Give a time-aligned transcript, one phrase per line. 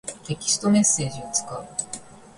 [0.25, 1.63] テキストメッセージを使う。